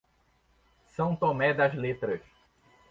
São 0.87 1.15
Tomé 1.15 1.53
das 1.53 1.75
Letras 1.75 2.23